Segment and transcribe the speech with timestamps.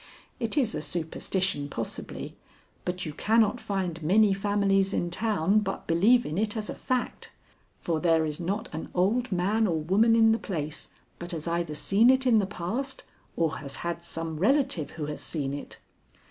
[0.39, 2.35] It is a superstition, possibly,
[2.85, 7.31] but you cannot find many families in town but believe in it as a fact,
[7.77, 10.87] for there is not an old man or woman in the place
[11.19, 13.03] but has either seen it in the past
[13.35, 15.77] or has had some relative who has seen it.